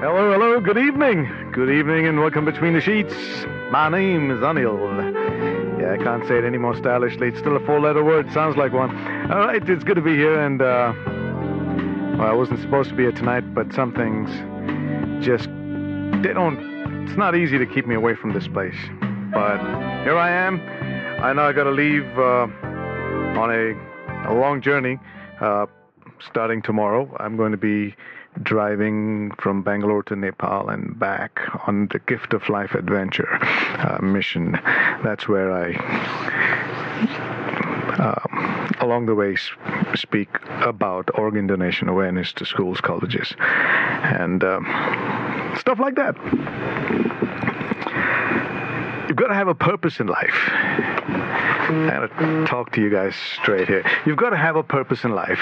Hello, 0.00 0.32
hello, 0.32 0.60
good 0.60 0.78
evening. 0.78 1.28
Good 1.52 1.68
evening 1.68 2.06
and 2.06 2.18
welcome 2.18 2.46
between 2.46 2.72
the 2.72 2.80
sheets. 2.80 3.12
My 3.70 3.90
name 3.90 4.30
is 4.30 4.38
Anil. 4.38 4.78
Yeah, 5.78 5.92
I 5.92 5.98
can't 6.02 6.26
say 6.26 6.38
it 6.38 6.44
any 6.44 6.56
more 6.56 6.74
stylishly. 6.74 7.28
It's 7.28 7.38
still 7.38 7.54
a 7.54 7.60
four 7.66 7.80
letter 7.80 8.02
word, 8.02 8.32
sounds 8.32 8.56
like 8.56 8.72
one. 8.72 8.88
All 9.30 9.40
right, 9.40 9.68
it's 9.68 9.84
good 9.84 9.96
to 9.96 10.00
be 10.00 10.16
here 10.16 10.40
and, 10.40 10.62
uh, 10.62 10.94
well, 12.16 12.30
I 12.30 12.32
wasn't 12.32 12.60
supposed 12.62 12.88
to 12.88 12.96
be 12.96 13.02
here 13.02 13.12
tonight, 13.12 13.54
but 13.54 13.74
some 13.74 13.92
things 13.92 14.30
just, 15.22 15.50
they 16.24 16.32
don't, 16.32 17.06
it's 17.06 17.18
not 17.18 17.36
easy 17.36 17.58
to 17.58 17.66
keep 17.66 17.86
me 17.86 17.94
away 17.94 18.14
from 18.14 18.32
this 18.32 18.48
place. 18.48 18.78
But 19.34 19.58
here 20.04 20.16
I 20.16 20.30
am. 20.30 20.62
I 21.22 21.34
know 21.34 21.42
I 21.42 21.52
gotta 21.52 21.72
leave, 21.72 22.06
uh, 22.16 22.46
on 23.38 23.50
a, 23.50 24.30
a 24.30 24.32
long 24.32 24.62
journey, 24.62 24.98
uh, 25.42 25.66
starting 26.26 26.62
tomorrow. 26.62 27.14
I'm 27.20 27.36
going 27.36 27.52
to 27.52 27.58
be 27.58 27.94
driving 28.42 29.32
from 29.32 29.62
Bangalore 29.62 30.02
to 30.04 30.16
Nepal 30.16 30.68
and 30.68 30.98
back 30.98 31.40
on 31.66 31.88
the 31.88 31.98
Gift 32.00 32.32
of 32.32 32.48
Life 32.48 32.74
adventure 32.74 33.28
uh, 33.78 33.98
mission. 34.02 34.52
That's 35.02 35.28
where 35.28 35.52
I, 35.52 35.74
uh, 37.98 38.84
along 38.84 39.06
the 39.06 39.14
way, 39.14 39.36
speak 39.94 40.28
about 40.60 41.10
organ 41.18 41.46
donation 41.46 41.88
awareness 41.88 42.32
to 42.34 42.44
schools, 42.46 42.80
colleges, 42.80 43.34
and 43.38 44.42
um, 44.44 44.64
stuff 45.58 45.78
like 45.78 45.96
that. 45.96 46.16
You've 49.08 49.16
got 49.16 49.28
to 49.28 49.34
have 49.34 49.48
a 49.48 49.54
purpose 49.54 49.98
in 49.98 50.06
life. 50.06 50.50
Going 51.70 51.88
to 51.88 52.46
talk 52.48 52.72
to 52.72 52.80
you 52.80 52.90
guys 52.90 53.14
straight 53.14 53.68
here. 53.68 53.88
You've 54.04 54.16
got 54.16 54.30
to 54.30 54.36
have 54.36 54.56
a 54.56 54.62
purpose 54.64 55.04
in 55.04 55.12
life, 55.12 55.38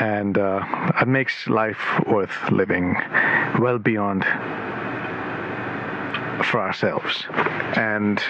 and 0.00 0.38
uh, 0.38 0.92
it 1.00 1.08
makes 1.08 1.48
life 1.48 1.76
worth 2.06 2.30
living 2.52 2.94
well 3.58 3.78
beyond 3.78 4.22
for 6.44 6.60
ourselves. 6.60 7.24
And 7.76 8.22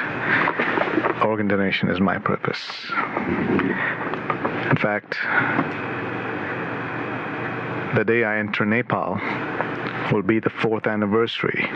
organ 1.22 1.46
donation 1.46 1.90
is 1.90 2.00
my 2.00 2.16
purpose. 2.16 2.62
In 4.70 4.76
fact, 4.80 5.18
the 7.96 8.04
day 8.06 8.24
I 8.24 8.38
enter 8.38 8.64
Nepal 8.64 9.20
will 10.10 10.22
be 10.22 10.38
the 10.40 10.48
fourth 10.48 10.86
anniversary 10.86 11.66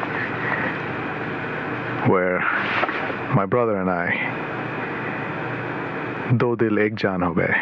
where 2.08 2.40
my 3.34 3.44
brother 3.44 3.76
and 3.76 3.90
I 3.90 4.48
दो 6.43 6.55
दिल 6.55 6.79
एक 6.79 6.95
जान 7.05 7.23
हो 7.23 7.33
गए 7.33 7.53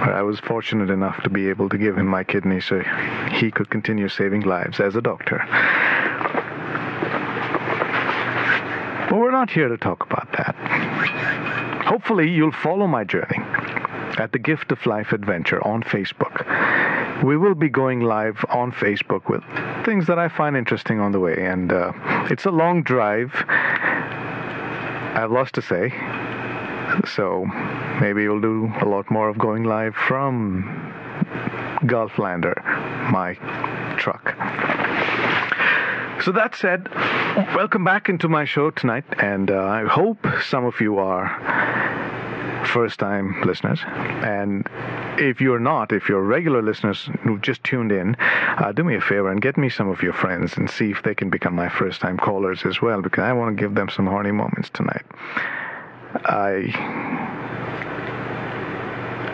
I 0.00 0.22
was 0.22 0.40
fortunate 0.40 0.90
enough 0.90 1.22
to 1.24 1.30
be 1.30 1.48
able 1.50 1.68
to 1.68 1.76
give 1.76 1.98
him 1.98 2.06
my 2.06 2.24
kidney 2.24 2.60
so 2.60 2.80
he 3.30 3.50
could 3.50 3.68
continue 3.68 4.08
saving 4.08 4.42
lives 4.42 4.80
as 4.80 4.96
a 4.96 5.02
doctor. 5.02 5.42
But 9.10 9.18
we're 9.18 9.30
not 9.30 9.50
here 9.50 9.68
to 9.68 9.76
talk 9.76 10.06
about 10.06 10.32
that. 10.38 10.54
Hopefully, 11.84 12.30
you'll 12.30 12.52
follow 12.52 12.86
my 12.86 13.04
journey 13.04 13.40
at 14.18 14.32
the 14.32 14.38
Gift 14.38 14.72
of 14.72 14.84
Life 14.86 15.12
Adventure 15.12 15.62
on 15.66 15.82
Facebook. 15.82 16.46
We 17.22 17.36
will 17.36 17.54
be 17.54 17.68
going 17.68 18.00
live 18.00 18.44
on 18.48 18.72
Facebook 18.72 19.28
with 19.28 19.42
things 19.84 20.06
that 20.06 20.18
I 20.18 20.28
find 20.28 20.56
interesting 20.56 21.00
on 21.00 21.12
the 21.12 21.20
way, 21.20 21.36
and 21.44 21.72
uh, 21.72 21.92
it's 22.30 22.46
a 22.46 22.50
long 22.50 22.82
drive. 22.82 23.32
I 25.15 25.19
have 25.21 25.31
lots 25.31 25.51
to 25.53 25.61
say, 25.61 25.91
so 27.15 27.45
maybe 28.01 28.27
we'll 28.27 28.41
do 28.41 28.69
a 28.81 28.85
lot 28.85 29.09
more 29.09 29.29
of 29.29 29.37
going 29.37 29.63
live 29.63 29.95
from 29.95 30.63
Gulflander, 31.83 32.61
my 33.11 33.35
truck. 33.97 34.35
So 36.21 36.33
that 36.33 36.55
said, 36.55 36.89
welcome 37.55 37.85
back 37.85 38.09
into 38.09 38.27
my 38.27 38.43
show 38.43 38.71
tonight, 38.71 39.05
and 39.17 39.51
uh, 39.51 39.63
I 39.63 39.85
hope 39.85 40.27
some 40.43 40.65
of 40.65 40.81
you 40.81 40.99
are 40.99 41.25
first 42.65 42.99
time 42.99 43.41
listeners. 43.45 43.79
And 43.85 44.67
if 45.17 45.39
you're 45.39 45.59
not, 45.59 45.91
if 45.91 46.09
you're 46.09 46.21
regular 46.21 46.61
listeners 46.61 47.09
who've 47.23 47.41
just 47.41 47.63
tuned 47.63 47.91
in, 47.91 48.15
uh, 48.19 48.71
do 48.71 48.83
me 48.83 48.95
a 48.95 49.01
favor 49.01 49.31
and 49.31 49.41
get 49.41 49.57
me 49.57 49.69
some 49.69 49.89
of 49.89 50.01
your 50.01 50.13
friends 50.13 50.57
and 50.57 50.69
see 50.69 50.91
if 50.91 51.03
they 51.03 51.15
can 51.15 51.29
become 51.29 51.55
my 51.55 51.69
first 51.69 52.01
time 52.01 52.17
callers 52.17 52.65
as 52.65 52.81
well, 52.81 53.01
because 53.01 53.23
I 53.23 53.33
want 53.33 53.55
to 53.55 53.61
give 53.61 53.75
them 53.75 53.89
some 53.89 54.07
horny 54.07 54.31
moments 54.31 54.69
tonight. 54.69 55.05
I. 56.25 57.31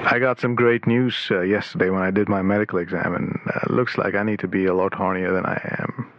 I 0.04 0.18
got 0.18 0.40
some 0.40 0.56
great 0.56 0.88
news 0.88 1.28
uh, 1.30 1.42
yesterday 1.42 1.92
when 1.92 2.02
I 2.02 2.10
did 2.10 2.28
my 2.28 2.42
medical 2.42 2.80
exam, 2.80 3.14
and 3.14 3.40
uh, 3.46 3.72
looks 3.72 4.00
like 4.00 4.16
I 4.16 4.24
need 4.24 4.40
to 4.40 4.48
be 4.48 4.66
a 4.66 4.74
lot 4.74 4.94
hornier 4.94 5.32
than 5.32 5.46
I 5.46 5.78
am 5.80 6.12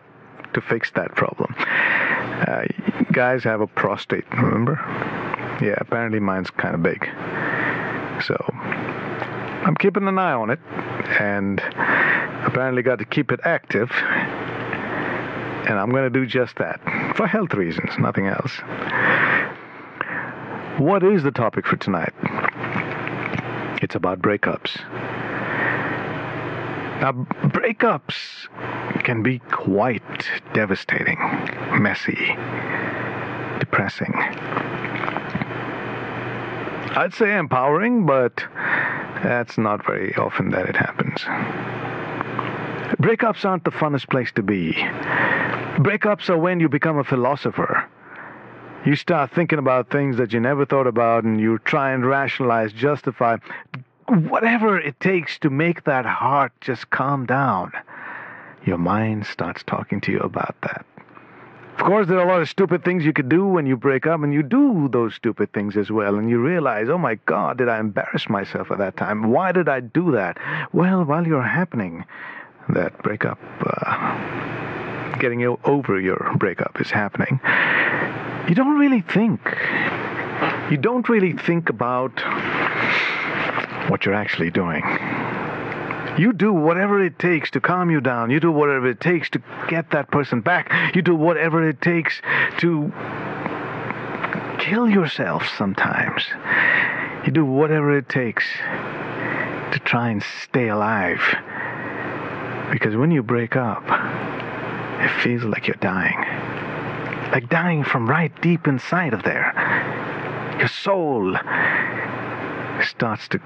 to 0.55 0.61
fix 0.61 0.93
that 0.93 1.17
problem. 1.17 1.53
Uh, 1.59 2.65
guys 3.11 3.43
have 3.43 3.61
a 3.61 3.67
prostate, 3.67 4.25
remember? 4.31 4.77
Yeah, 5.63 5.77
apparently 5.79 6.19
mine's 6.19 6.51
kind 6.51 6.75
of 6.75 6.83
big. 6.83 7.09
So 8.27 8.37
I'm 9.65 9.77
keeping 9.77 10.09
an 10.09 10.19
eye 10.19 10.33
on 10.33 10.51
it, 10.51 10.59
and 11.21 11.61
apparently 11.61 12.83
got 12.83 12.99
to 12.99 13.05
keep 13.05 13.31
it 13.31 13.39
active. 13.45 13.91
And 13.93 15.79
I'm 15.79 15.91
going 15.91 16.03
to 16.03 16.11
do 16.11 16.27
just 16.27 16.57
that 16.57 16.81
for 17.17 17.29
health 17.29 17.55
reasons, 17.55 17.91
nothing 17.97 18.27
else. 18.27 18.51
What 20.79 21.05
is 21.05 21.23
the 21.23 21.31
topic 21.31 21.65
for 21.67 21.77
tonight? 21.77 22.13
It's 23.81 23.95
about 23.95 24.21
breakups. 24.21 24.81
Now, 27.01 27.13
breakups 27.51 28.49
can 29.05 29.23
be 29.23 29.39
quite 29.51 30.03
devastating, 30.55 31.19
messy, 31.81 32.37
depressing. 33.61 34.13
I'd 36.95 37.15
say 37.15 37.37
empowering, 37.37 38.05
but 38.05 38.45
that's 39.23 39.57
not 39.57 39.85
very 39.87 40.15
often 40.17 40.51
that 40.51 40.69
it 40.69 40.77
happens. 40.77 41.21
Breakups 42.99 43.45
aren't 43.45 43.65
the 43.65 43.71
funnest 43.71 44.11
place 44.11 44.31
to 44.33 44.43
be. 44.43 44.73
Breakups 45.79 46.29
are 46.29 46.37
when 46.37 46.61
you 46.61 46.69
become 46.69 46.99
a 46.99 47.05
philosopher. 47.05 47.89
You 48.85 48.95
start 48.95 49.31
thinking 49.31 49.59
about 49.59 49.91
things 49.91 50.19
that 50.19 50.33
you 50.33 50.41
never 50.41 50.67
thought 50.67 50.87
about, 50.87 51.25
and 51.25 51.41
you 51.41 51.59
try 51.61 51.93
and 51.93 52.05
rationalize, 52.05 52.73
justify, 52.73 53.39
whatever 54.09 54.79
it 54.79 55.01
takes 55.01 55.39
to 55.39 55.51
make 55.51 55.85
that 55.85 56.05
heart 56.05 56.53
just 56.61 56.91
calm 56.91 57.25
down. 57.25 57.73
Your 58.67 58.79
mind 58.79 59.27
starts 59.27 59.63
talking 59.63 60.01
to 60.03 60.13
you 60.13 60.21
about 60.21 60.55
that. 60.63 60.85
Of 61.79 61.87
course, 61.87 62.07
there 62.07 62.19
are 62.19 62.25
a 62.25 62.29
lot 62.29 62.43
of 62.43 62.49
stupid 62.49 62.85
things 62.85 63.05
you 63.05 63.13
could 63.13 63.29
do 63.29 63.45
when 63.45 63.67
you 63.67 63.77
break 63.77 64.07
up, 64.07 64.23
and 64.23 64.33
you 64.33 64.43
do 64.43 64.89
those 64.93 65.15
stupid 65.15 65.53
things 65.53 65.77
as 65.77 65.91
well, 65.91 66.17
and 66.17 66.31
you 66.31 66.39
realize, 66.39 66.89
oh 66.89 66.99
my 66.99 67.17
God, 67.27 67.59
did 67.59 67.69
I 67.69 67.81
embarrass 67.81 68.29
myself 68.29 68.71
at 68.71 68.79
that 68.79 68.97
time? 68.97 69.31
Why 69.31 69.51
did 69.53 69.69
I 69.69 69.81
do 69.81 70.13
that? 70.13 70.39
Well, 70.73 71.05
while 71.05 71.27
you're 71.27 71.43
happening, 71.43 72.05
that 72.69 73.03
breakup, 73.03 73.41
uh, 73.67 75.19
getting 75.19 75.45
over 75.65 75.99
your 75.99 76.33
breakup 76.37 76.81
is 76.81 76.91
happening, 76.91 77.41
you 78.49 78.55
don't 78.55 78.79
really 78.79 79.01
think. 79.01 79.41
You 80.71 80.77
don't 80.77 81.09
really 81.09 81.33
think 81.33 81.69
about 81.69 82.13
what 83.91 84.05
you're 84.05 84.15
actually 84.15 84.51
doing. 84.51 84.83
You 86.19 86.33
do 86.33 86.53
whatever 86.53 87.03
it 87.03 87.19
takes 87.19 87.51
to 87.53 87.61
calm 87.61 87.91
you 87.91 88.01
down. 88.01 88.31
You 88.31 88.39
do 88.39 88.53
whatever 88.53 88.89
it 88.89 89.01
takes 89.01 89.31
to 89.31 89.43
get 89.69 89.91
that 89.91 90.11
person 90.11 90.41
back. 90.41 90.95
You 90.95 91.03
do 91.03 91.15
whatever 91.15 91.67
it 91.67 91.81
takes 91.81 92.21
to 92.59 92.93
kill 94.59 94.89
yourself 94.89 95.49
sometimes. 95.57 96.23
You 97.25 97.33
do 97.33 97.45
whatever 97.45 97.97
it 97.97 98.09
takes 98.09 98.45
to 99.73 99.81
try 99.85 100.11
and 100.11 100.23
stay 100.43 100.69
alive. 100.69 101.21
Because 102.71 102.95
when 102.95 103.11
you 103.11 103.23
break 103.23 103.57
up, 103.57 103.83
it 105.01 105.11
feels 105.23 105.45
like 105.45 105.67
you're 105.67 105.77
dying. 105.77 106.19
Like 107.33 107.49
dying 107.49 107.85
from 107.85 108.09
right 108.09 108.33
deep 108.43 108.67
inside 108.67 109.15
of 109.15 109.23
there. 109.23 109.53
Your 110.59 110.69
soul 110.69 111.37
starts 112.83 113.29
to 113.29 113.41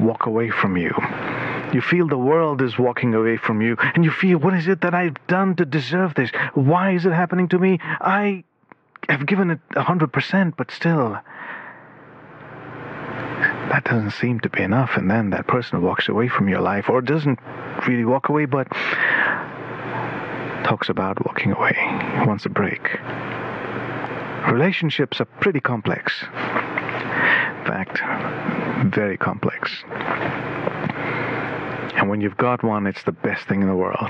walk 0.00 0.26
away 0.26 0.50
from 0.50 0.76
you. 0.76 0.92
You 1.72 1.80
feel 1.80 2.08
the 2.08 2.18
world 2.18 2.62
is 2.62 2.78
walking 2.78 3.14
away 3.14 3.36
from 3.36 3.62
you, 3.62 3.76
and 3.94 4.04
you 4.04 4.10
feel, 4.10 4.38
what 4.38 4.54
is 4.54 4.66
it 4.66 4.80
that 4.80 4.92
I've 4.94 5.14
done 5.28 5.54
to 5.56 5.64
deserve 5.64 6.14
this? 6.14 6.30
Why 6.54 6.92
is 6.92 7.06
it 7.06 7.12
happening 7.12 7.48
to 7.48 7.58
me? 7.58 7.78
I 7.82 8.44
have 9.08 9.24
given 9.24 9.50
it 9.50 9.60
a 9.76 9.82
hundred 9.82 10.12
percent, 10.12 10.56
but 10.56 10.70
still, 10.72 11.16
that 13.70 13.84
doesn't 13.84 14.10
seem 14.12 14.40
to 14.40 14.48
be 14.48 14.62
enough. 14.62 14.96
And 14.96 15.08
then 15.10 15.30
that 15.30 15.46
person 15.46 15.80
walks 15.80 16.08
away 16.08 16.28
from 16.28 16.48
your 16.48 16.60
life, 16.60 16.88
or 16.88 17.00
doesn't 17.00 17.38
really 17.86 18.04
walk 18.04 18.28
away, 18.28 18.46
but 18.46 18.68
talks 20.64 20.88
about 20.88 21.24
walking 21.24 21.52
away, 21.52 21.76
wants 22.26 22.46
a 22.46 22.48
break. 22.48 22.82
Relationships 24.50 25.20
are 25.20 25.26
pretty 25.40 25.60
complex. 25.60 26.22
In 26.22 27.66
fact, 27.66 28.00
very 28.92 29.16
complex. 29.16 29.70
And 31.94 32.08
when 32.08 32.20
you've 32.20 32.36
got 32.36 32.62
one, 32.62 32.86
it's 32.86 33.02
the 33.02 33.12
best 33.12 33.46
thing 33.46 33.62
in 33.62 33.68
the 33.68 33.74
world. 33.74 34.08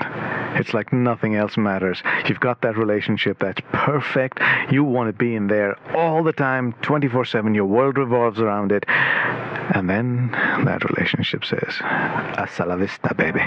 It's 0.56 0.74
like 0.74 0.92
nothing 0.92 1.34
else 1.36 1.56
matters. 1.56 2.02
You've 2.26 2.40
got 2.40 2.60
that 2.62 2.76
relationship 2.76 3.38
that's 3.40 3.60
perfect. 3.72 4.40
You 4.70 4.84
want 4.84 5.08
to 5.08 5.12
be 5.12 5.34
in 5.34 5.46
there 5.46 5.78
all 5.96 6.22
the 6.22 6.32
time, 6.32 6.74
24 6.82 7.24
7. 7.24 7.54
Your 7.54 7.64
world 7.66 7.96
revolves 7.98 8.40
around 8.40 8.72
it. 8.72 8.84
And 8.88 9.88
then 9.88 10.30
that 10.64 10.84
relationship 10.90 11.44
says, 11.44 11.74
Hasta 11.78 12.66
la 12.66 12.76
vista, 12.76 13.14
baby. 13.14 13.40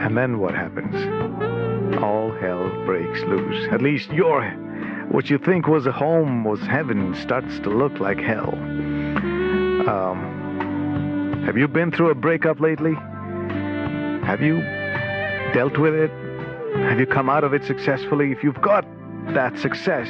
And 0.00 0.16
then 0.16 0.38
what 0.38 0.54
happens? 0.54 0.94
All 1.98 2.30
hell 2.32 2.68
breaks 2.86 3.20
loose. 3.22 3.66
At 3.72 3.82
least 3.82 4.10
your, 4.10 4.48
what 5.10 5.28
you 5.28 5.38
think 5.38 5.66
was 5.66 5.86
a 5.86 5.92
home, 5.92 6.44
was 6.44 6.60
heaven, 6.60 7.14
starts 7.16 7.58
to 7.60 7.70
look 7.70 7.98
like 7.98 8.18
hell. 8.18 8.54
Um, 9.88 10.37
have 11.48 11.56
you 11.56 11.66
been 11.66 11.90
through 11.90 12.10
a 12.10 12.14
breakup 12.14 12.60
lately? 12.60 12.92
Have 14.26 14.42
you 14.42 14.60
dealt 15.54 15.78
with 15.78 15.94
it? 15.94 16.10
Have 16.74 17.00
you 17.00 17.06
come 17.06 17.30
out 17.30 17.42
of 17.42 17.54
it 17.54 17.64
successfully? 17.64 18.32
If 18.32 18.44
you've 18.44 18.60
got 18.60 18.84
that 19.28 19.58
success, 19.58 20.08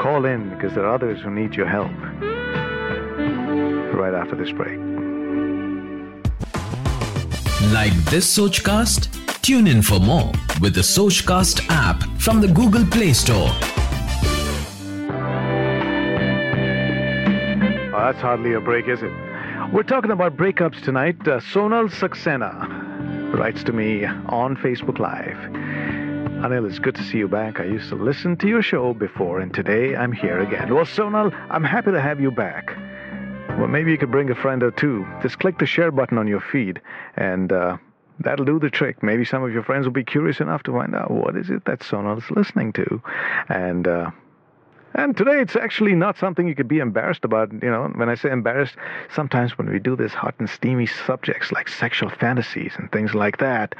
call 0.00 0.24
in 0.24 0.48
because 0.48 0.74
there 0.74 0.86
are 0.86 0.94
others 0.94 1.20
who 1.20 1.30
need 1.30 1.54
your 1.54 1.66
help. 1.66 1.90
Right 3.94 4.14
after 4.14 4.34
this 4.34 4.50
break. 4.50 4.78
Like 7.74 7.92
this 8.06 8.34
Sochcast? 8.34 9.42
Tune 9.42 9.66
in 9.66 9.82
for 9.82 10.00
more 10.00 10.32
with 10.62 10.74
the 10.74 10.80
Sochcast 10.80 11.66
app 11.68 12.02
from 12.18 12.40
the 12.40 12.48
Google 12.48 12.86
Play 12.86 13.12
Store. 13.12 13.50
Oh, 17.92 18.04
that's 18.06 18.22
hardly 18.22 18.54
a 18.54 18.60
break, 18.60 18.88
is 18.88 19.02
it? 19.02 19.29
We're 19.68 19.84
talking 19.84 20.10
about 20.10 20.36
breakups 20.36 20.82
tonight. 20.82 21.16
Uh, 21.20 21.38
Sonal 21.38 21.88
Saxena 21.90 23.32
writes 23.32 23.62
to 23.62 23.72
me 23.72 24.04
on 24.04 24.56
Facebook 24.56 24.98
Live. 24.98 25.36
Anil, 26.42 26.68
it's 26.68 26.80
good 26.80 26.96
to 26.96 27.04
see 27.04 27.18
you 27.18 27.28
back. 27.28 27.60
I 27.60 27.66
used 27.66 27.88
to 27.90 27.94
listen 27.94 28.36
to 28.38 28.48
your 28.48 28.62
show 28.62 28.94
before, 28.94 29.38
and 29.38 29.54
today 29.54 29.94
I'm 29.94 30.10
here 30.10 30.40
again. 30.40 30.74
Well, 30.74 30.86
Sonal, 30.86 31.32
I'm 31.50 31.62
happy 31.62 31.92
to 31.92 32.00
have 32.00 32.20
you 32.20 32.32
back. 32.32 32.76
Well, 33.60 33.68
maybe 33.68 33.92
you 33.92 33.98
could 33.98 34.10
bring 34.10 34.28
a 34.30 34.34
friend 34.34 34.64
or 34.64 34.72
two. 34.72 35.06
Just 35.22 35.38
click 35.38 35.60
the 35.60 35.66
share 35.66 35.92
button 35.92 36.18
on 36.18 36.26
your 36.26 36.40
feed, 36.40 36.80
and 37.16 37.52
uh, 37.52 37.76
that'll 38.18 38.46
do 38.46 38.58
the 38.58 38.70
trick. 38.70 39.04
Maybe 39.04 39.24
some 39.24 39.44
of 39.44 39.52
your 39.52 39.62
friends 39.62 39.86
will 39.86 39.92
be 39.92 40.04
curious 40.04 40.40
enough 40.40 40.64
to 40.64 40.72
find 40.72 40.96
out 40.96 41.12
what 41.12 41.36
is 41.36 41.48
it 41.48 41.64
that 41.66 41.80
Sonal's 41.80 42.28
listening 42.32 42.72
to, 42.72 43.00
and 43.48 43.86
uh, 43.86 44.10
and 44.94 45.16
today 45.16 45.40
it's 45.40 45.56
actually 45.56 45.94
not 45.94 46.18
something 46.18 46.48
you 46.48 46.54
could 46.54 46.68
be 46.68 46.78
embarrassed 46.78 47.24
about. 47.24 47.52
You 47.52 47.70
know, 47.70 47.90
when 47.94 48.08
I 48.08 48.14
say 48.14 48.30
embarrassed, 48.30 48.76
sometimes 49.14 49.56
when 49.56 49.70
we 49.70 49.78
do 49.78 49.96
this 49.96 50.12
hot 50.12 50.34
and 50.38 50.48
steamy 50.48 50.86
subjects 50.86 51.52
like 51.52 51.68
sexual 51.68 52.10
fantasies 52.10 52.74
and 52.76 52.90
things 52.90 53.14
like 53.14 53.38
that, 53.38 53.74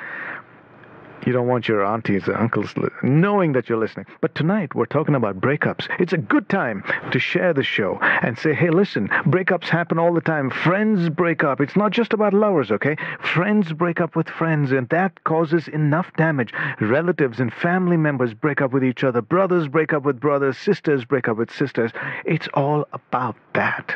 you 1.27 1.33
don't 1.33 1.47
want 1.47 1.69
your 1.69 1.85
aunties 1.85 2.27
and 2.27 2.37
uncles 2.37 2.77
li- 2.77 2.89
knowing 3.03 3.53
that 3.53 3.69
you're 3.69 3.79
listening. 3.79 4.07
But 4.21 4.35
tonight 4.35 4.75
we're 4.75 4.87
talking 4.87 5.15
about 5.15 5.41
breakups. 5.41 5.89
It's 5.99 6.13
a 6.13 6.19
good 6.19 6.49
time 6.49 6.83
to 7.13 7.19
share 7.19 7.53
the 7.53 7.63
show 7.63 7.99
and 8.01 8.39
say, 8.39 8.55
hey, 8.55 8.71
listen, 8.71 9.09
breakups 9.09 9.65
happen 9.65 9.99
all 9.99 10.15
the 10.15 10.21
time. 10.21 10.51
Friends 10.51 11.09
break 11.09 11.45
up. 11.45 11.61
It's 11.61 11.77
not 11.77 11.93
just 11.93 12.13
about 12.13 12.33
lovers, 12.33 12.71
okay? 12.71 12.97
Friends 13.21 13.73
break 13.73 14.01
up 14.01 14.17
with 14.17 14.29
friends, 14.29 14.73
and 14.73 14.89
that 14.89 15.25
causes 15.25 15.69
enough 15.69 16.11
damage. 16.17 16.53
Relatives 16.81 17.41
and 17.41 17.53
family 17.53 17.97
members 17.97 18.35
break 18.35 18.61
up 18.61 18.73
with 18.73 18.85
each 18.85 19.05
other. 19.05 19.21
Brothers 19.21 19.69
break 19.69 19.93
up 19.93 20.05
with 20.05 20.21
brothers. 20.21 20.57
Sisters 20.59 21.05
break 21.05 21.29
up 21.29 21.37
with 21.37 21.51
sisters. 21.51 21.91
It's 22.25 22.49
all 22.55 22.87
about 22.93 23.37
that. 23.55 23.95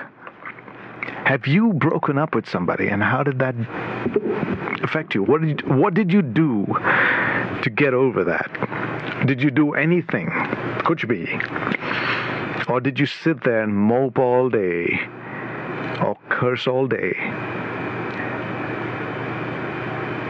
Have 1.24 1.46
you 1.46 1.72
broken 1.72 2.18
up 2.18 2.34
with 2.34 2.48
somebody, 2.48 2.88
and 2.88 3.02
how 3.02 3.22
did 3.22 3.38
that 3.38 3.54
affect 4.82 5.14
you? 5.14 5.22
What 5.22 5.40
did 5.40 5.60
you, 5.60 5.74
what 5.74 5.94
did 5.94 6.12
you 6.12 6.22
do 6.22 6.66
to 7.62 7.70
get 7.70 7.94
over 7.94 8.24
that? 8.24 9.26
Did 9.26 9.42
you 9.42 9.50
do 9.50 9.74
anything? 9.74 10.30
Could 10.84 11.02
you 11.02 11.08
be. 11.08 11.38
Or 12.68 12.80
did 12.80 12.98
you 12.98 13.06
sit 13.06 13.42
there 13.44 13.62
and 13.62 13.74
mope 13.74 14.18
all 14.18 14.50
day? 14.50 15.00
Or 16.02 16.16
curse 16.28 16.66
all 16.66 16.86
day? 16.86 17.14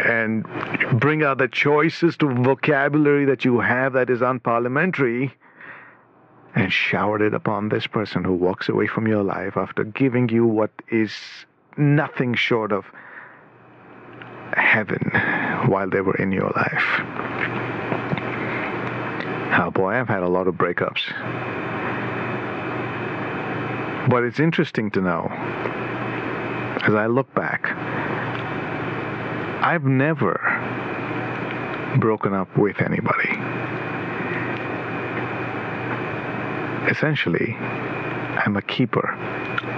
And 0.04 0.44
bring 1.00 1.22
out 1.22 1.38
the 1.38 1.48
choicest 1.48 2.20
vocabulary 2.20 3.24
that 3.24 3.44
you 3.44 3.60
have 3.60 3.94
that 3.94 4.10
is 4.10 4.20
unparliamentary 4.20 5.32
and 6.54 6.72
showered 6.72 7.22
it 7.22 7.34
upon 7.34 7.68
this 7.68 7.86
person 7.86 8.22
who 8.22 8.32
walks 8.32 8.68
away 8.68 8.86
from 8.86 9.08
your 9.08 9.22
life 9.22 9.56
after 9.56 9.82
giving 9.82 10.28
you 10.28 10.46
what 10.46 10.70
is 10.90 11.12
nothing 11.76 12.34
short 12.34 12.70
of 12.70 12.84
heaven 14.74 15.08
while 15.70 15.88
they 15.88 16.00
were 16.00 16.16
in 16.16 16.32
your 16.32 16.50
life. 16.56 16.88
Oh 19.56 19.70
boy, 19.72 19.92
I've 19.92 20.08
had 20.08 20.24
a 20.24 20.28
lot 20.28 20.48
of 20.48 20.56
breakups. 20.56 21.02
But 24.10 24.24
it's 24.24 24.40
interesting 24.40 24.90
to 24.90 25.00
know, 25.00 25.28
as 26.82 26.92
I 26.92 27.06
look 27.06 27.32
back, 27.34 27.66
I've 29.62 29.84
never 29.84 30.34
broken 32.00 32.34
up 32.34 32.58
with 32.58 32.80
anybody. 32.82 33.30
Essentially, 36.90 37.54
I'm 37.54 38.56
a 38.56 38.62
keeper. 38.62 39.08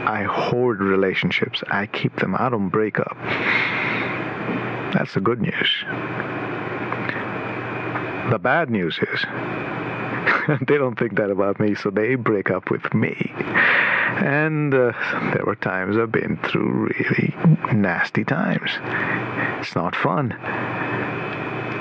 I 0.06 0.22
hoard 0.22 0.80
relationships. 0.80 1.62
I 1.68 1.84
keep 1.84 2.16
them. 2.16 2.34
I 2.34 2.48
don't 2.48 2.70
break 2.70 2.98
up. 2.98 3.16
That's 4.96 5.12
the 5.12 5.20
good 5.20 5.42
news. 5.42 5.84
The 8.30 8.38
bad 8.38 8.70
news 8.70 8.98
is 8.98 9.24
they 10.66 10.78
don't 10.78 10.98
think 10.98 11.16
that 11.16 11.30
about 11.30 11.60
me, 11.60 11.74
so 11.74 11.90
they 11.90 12.14
break 12.14 12.50
up 12.50 12.70
with 12.70 12.94
me. 12.94 13.30
And 13.36 14.72
uh, 14.72 14.92
there 15.34 15.44
were 15.44 15.54
times 15.54 15.98
I've 15.98 16.10
been 16.10 16.38
through 16.38 16.88
really 16.88 17.34
nasty 17.74 18.24
times. 18.24 18.70
It's 19.60 19.76
not 19.76 19.94
fun. 19.94 20.30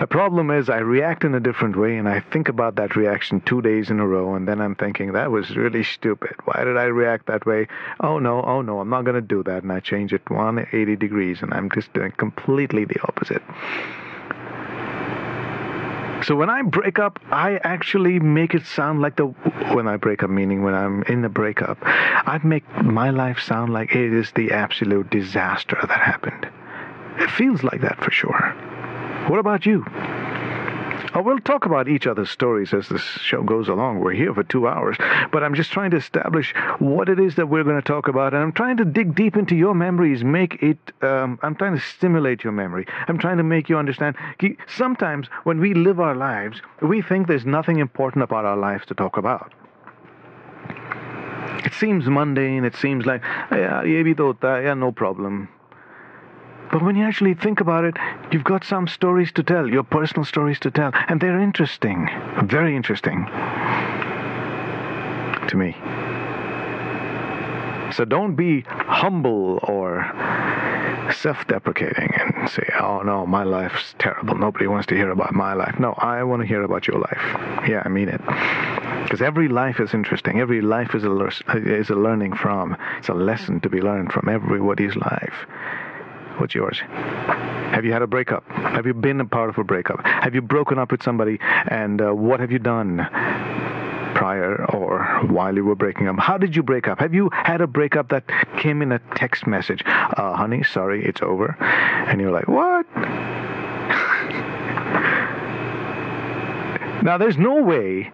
The 0.06 0.10
problem 0.10 0.52
is 0.52 0.70
I 0.70 0.78
react 0.78 1.24
in 1.24 1.34
a 1.34 1.40
different 1.40 1.76
way 1.76 1.98
and 1.98 2.08
I 2.08 2.20
think 2.20 2.48
about 2.48 2.76
that 2.76 2.96
reaction 2.96 3.42
two 3.42 3.64
days 3.64 3.90
in 3.90 4.00
a 4.00 4.06
row 4.06 4.36
and 4.36 4.48
then 4.48 4.62
I'm 4.62 4.76
thinking 4.76 5.14
that 5.14 5.32
was 5.32 5.58
really 5.58 5.84
stupid. 5.84 6.36
Why 6.46 6.64
did 6.64 6.78
I 6.78 6.84
react 6.84 7.26
that 7.26 7.48
way? 7.48 7.68
Oh 8.00 8.20
no, 8.20 8.44
oh 8.44 8.62
no, 8.62 8.80
I'm 8.80 8.90
not 8.92 9.04
going 9.04 9.16
to 9.16 9.22
do 9.22 9.42
that. 9.46 9.64
And 9.64 9.72
I 9.72 9.80
change 9.80 10.14
it 10.14 10.22
180 10.30 10.96
degrees 10.98 11.42
and 11.42 11.52
I'm 11.56 11.72
just 11.72 11.92
doing 11.94 12.12
completely 12.12 12.86
the 12.86 13.02
opposite. 13.02 13.42
So 16.24 16.36
when 16.36 16.52
I 16.52 16.62
break 16.62 17.00
up, 17.00 17.20
I 17.32 17.60
actually 17.64 18.20
make 18.20 18.54
it 18.54 18.68
sound 18.68 19.02
like 19.02 19.16
the 19.16 19.26
when 19.74 19.88
I 19.88 19.98
break 19.98 20.22
up, 20.22 20.30
meaning 20.30 20.62
when 20.62 20.76
I'm 20.76 21.02
in 21.06 21.24
the 21.24 21.30
breakup, 21.30 21.80
I 21.82 22.40
make 22.44 22.64
my 22.84 23.10
life 23.10 23.40
sound 23.40 23.74
like 23.74 23.96
it 23.96 24.14
is 24.14 24.32
the 24.34 24.52
absolute 24.52 25.10
disaster 25.10 25.80
that 25.82 26.00
happened. 26.00 26.48
It 27.18 27.32
feels 27.32 27.64
like 27.64 27.82
that 27.82 28.04
for 28.04 28.12
sure. 28.12 28.56
What 29.28 29.40
about 29.40 29.66
you? 29.66 29.84
Oh, 31.16 31.22
we'll 31.24 31.40
talk 31.40 31.66
about 31.66 31.88
each 31.88 32.06
other's 32.06 32.30
stories 32.30 32.74
as 32.74 32.90
this 32.90 33.02
show 33.02 33.42
goes 33.42 33.70
along. 33.70 34.02
We're 34.02 34.12
here 34.12 34.34
for 34.34 34.44
two 34.44 34.68
hours, 34.68 34.98
but 35.32 35.44
I'm 35.44 35.56
just 35.56 35.72
trying 35.72 35.92
to 35.92 35.98
establish 35.98 36.54
what 36.78 37.10
it 37.10 37.20
is 37.20 37.36
that 37.36 37.48
we're 37.48 37.64
going 37.64 37.78
to 37.78 37.82
talk 37.82 38.08
about, 38.08 38.34
and 38.36 38.44
I'm 38.44 38.52
trying 38.52 38.78
to 38.78 38.86
dig 38.86 39.16
deep 39.16 39.36
into 39.36 39.56
your 39.56 39.74
memories, 39.74 40.24
make 40.24 40.62
it. 40.62 40.78
Um, 41.02 41.40
I'm 41.42 41.56
trying 41.56 41.74
to 41.74 41.82
stimulate 41.82 42.44
your 42.44 42.54
memory. 42.54 42.86
I'm 43.08 43.18
trying 43.18 43.38
to 43.38 43.44
make 43.44 43.68
you 43.68 43.78
understand. 43.78 44.16
Sometimes 44.68 45.28
when 45.44 45.60
we 45.60 45.74
live 45.74 46.00
our 46.00 46.16
lives, 46.16 46.62
we 46.82 47.02
think 47.02 47.28
there's 47.28 47.46
nothing 47.46 47.80
important 47.80 48.22
about 48.24 48.46
our 48.46 48.58
lives 48.58 48.86
to 48.88 48.94
talk 48.94 49.18
about. 49.18 49.54
It 51.66 51.74
seems 51.74 52.08
mundane. 52.08 52.64
It 52.64 52.76
seems 52.76 53.06
like, 53.06 53.24
yeah, 53.52 53.82
no 54.76 54.92
problem. 54.92 55.50
But 56.76 56.84
when 56.84 56.98
you 56.98 57.06
actually 57.06 57.36
think 57.36 57.62
about 57.62 57.86
it, 57.86 57.96
you've 58.34 58.44
got 58.44 58.66
some 58.66 58.86
stories 58.86 59.32
to 59.36 59.44
tell, 59.44 59.66
your 59.70 59.84
personal 59.84 60.26
stories 60.26 60.60
to 60.60 60.70
tell, 60.70 60.92
and 61.08 61.22
they're 61.22 61.40
interesting, 61.40 62.10
very 62.44 62.76
interesting 62.76 63.28
to 65.48 65.56
me. 65.56 65.74
So 67.94 68.04
don't 68.04 68.36
be 68.36 68.66
humble 68.68 69.62
or 69.64 70.04
self 71.16 71.48
deprecating 71.48 72.14
and 72.14 72.50
say, 72.50 72.68
oh 72.78 73.04
no, 73.04 73.26
my 73.26 73.44
life's 73.44 73.96
terrible. 73.98 74.36
Nobody 74.38 74.68
wants 74.68 74.88
to 74.88 74.96
hear 74.96 75.12
about 75.12 75.34
my 75.34 75.54
life. 75.54 75.80
No, 75.80 75.94
I 75.94 76.24
want 76.24 76.42
to 76.42 76.46
hear 76.46 76.62
about 76.62 76.88
your 76.88 77.00
life. 77.00 77.70
Yeah, 77.70 77.84
I 77.86 77.88
mean 77.88 78.10
it. 78.10 78.20
Because 79.04 79.22
every 79.22 79.48
life 79.48 79.80
is 79.80 79.94
interesting. 79.94 80.42
Every 80.42 80.60
life 80.60 80.94
is 80.94 81.06
a, 81.06 81.28
is 81.56 81.90
a 81.90 81.96
learning 81.96 82.36
from. 82.36 82.76
It's 82.98 83.08
a 83.08 83.14
lesson 83.14 83.62
to 83.62 83.70
be 83.70 83.80
learned 83.80 84.12
from 84.12 84.28
everybody's 84.28 84.98
life. 84.98 85.46
What's 86.38 86.56
yours? 86.56 86.80
Have 86.80 87.86
you 87.86 87.92
had 87.92 88.02
a 88.02 88.08
breakup? 88.08 88.48
Have 88.48 88.86
you 88.86 88.94
been 88.94 89.20
a 89.20 89.26
part 89.26 89.50
of 89.50 89.58
a 89.58 89.64
breakup? 89.64 90.06
Have 90.06 90.36
you 90.36 90.42
broken 90.42 90.80
up 90.80 90.92
with 90.92 91.04
somebody? 91.04 91.40
And 91.68 92.02
uh, 92.02 92.12
what 92.12 92.40
have 92.40 92.52
you 92.52 92.60
done 92.60 93.08
prior 94.16 94.66
or 94.72 95.04
while 95.28 95.54
you 95.54 95.64
were 95.64 95.76
breaking 95.76 96.08
up. 96.08 96.18
How 96.18 96.38
did 96.38 96.56
you 96.56 96.64
break 96.64 96.88
up? 96.88 97.00
Have 97.00 97.14
you 97.14 97.30
had 97.32 97.62
a 97.62 97.68
breakup 97.68 98.10
that 98.10 98.24
came 98.58 98.82
in 98.82 98.92
a 98.92 99.00
text 99.14 99.46
message? 99.46 99.84
Uh, 99.86 100.36
honey, 100.36 100.64
sorry, 100.64 101.06
it's 101.06 101.22
over. 101.22 101.56
And 101.62 102.22
you're 102.22 102.32
like, 102.32 102.48
what? 102.48 102.86
now, 107.04 107.18
there's 107.18 107.38
no 107.38 107.62
way 107.62 108.12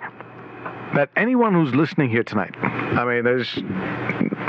that 0.95 1.09
anyone 1.15 1.53
who's 1.53 1.73
listening 1.73 2.09
here 2.09 2.23
tonight, 2.23 2.55
I 2.57 3.05
mean, 3.05 3.23
there's, 3.23 3.53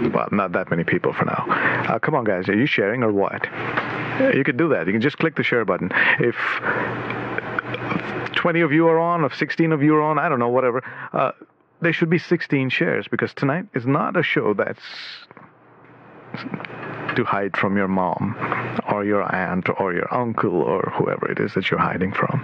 well, 0.09 0.29
not 0.33 0.53
that 0.53 0.71
many 0.71 0.85
people 0.85 1.13
for 1.13 1.25
now. 1.25 1.47
Uh, 1.89 1.99
come 1.99 2.15
on, 2.15 2.25
guys, 2.25 2.49
are 2.49 2.57
you 2.57 2.67
sharing 2.67 3.03
or 3.03 3.13
what? 3.13 3.45
You 4.35 4.45
can 4.45 4.57
do 4.57 4.69
that. 4.69 4.87
You 4.87 4.93
can 4.93 5.01
just 5.01 5.19
click 5.19 5.37
the 5.37 5.43
share 5.43 5.65
button. 5.65 5.91
If 6.19 6.37
20 8.35 8.61
of 8.61 8.73
you 8.73 8.89
are 8.89 8.99
on, 8.99 9.25
if 9.25 9.35
16 9.35 9.73
of 9.73 9.83
you 9.83 9.95
are 9.97 10.03
on, 10.03 10.19
I 10.19 10.29
don't 10.29 10.39
know, 10.39 10.49
whatever, 10.49 10.83
uh, 11.13 11.33
there 11.81 11.93
should 11.93 12.11
be 12.11 12.19
16 12.19 12.71
shares 12.71 13.07
because 13.09 13.35
tonight 13.35 13.67
is 13.75 13.87
not 13.87 14.17
a 14.17 14.23
show 14.23 14.55
that's 14.55 14.81
to 17.17 17.25
hide 17.25 17.57
from 17.57 17.77
your 17.77 17.89
mom 17.89 18.37
or 18.91 19.05
your 19.05 19.23
aunt 19.35 19.69
or 19.79 19.93
your 19.93 20.13
uncle 20.13 20.63
or 20.63 20.93
whoever 20.97 21.31
it 21.31 21.39
is 21.39 21.55
that 21.55 21.71
you're 21.71 21.81
hiding 21.81 22.13
from. 22.13 22.43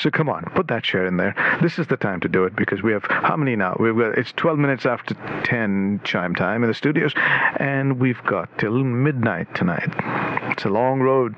So 0.00 0.10
come 0.10 0.28
on, 0.28 0.44
put 0.54 0.68
that 0.68 0.84
share 0.84 1.06
in 1.06 1.16
there. 1.16 1.34
This 1.62 1.78
is 1.78 1.86
the 1.86 1.96
time 1.96 2.20
to 2.20 2.28
do 2.28 2.44
it 2.44 2.54
because 2.54 2.82
we 2.82 2.92
have 2.92 3.04
how 3.08 3.36
many 3.36 3.56
now? 3.56 3.76
We've 3.78 3.96
got 3.96 4.18
it's 4.18 4.32
12 4.32 4.58
minutes 4.58 4.86
after 4.86 5.14
10 5.44 6.00
chime 6.04 6.34
time 6.34 6.62
in 6.62 6.68
the 6.68 6.74
studios, 6.74 7.12
and 7.58 7.98
we've 7.98 8.22
got 8.24 8.58
till 8.58 8.84
midnight 8.84 9.54
tonight. 9.54 9.90
It's 10.52 10.64
a 10.64 10.68
long 10.68 11.00
road. 11.00 11.34